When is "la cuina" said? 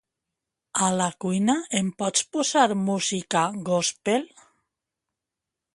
1.01-1.55